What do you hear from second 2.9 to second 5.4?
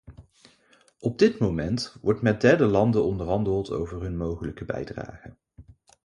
onderhandeld over hun mogelijke bijdrage.